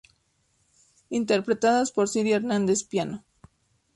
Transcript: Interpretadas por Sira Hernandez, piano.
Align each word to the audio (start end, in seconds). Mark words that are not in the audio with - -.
Interpretadas 1.11 1.91
por 1.91 2.07
Sira 2.07 2.35
Hernandez, 2.37 2.83
piano. 2.83 3.23